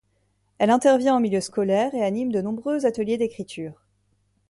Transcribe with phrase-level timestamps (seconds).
[0.57, 3.83] Elle intervient en milieu scolaire et anime de nombreux ateliers d'écriture.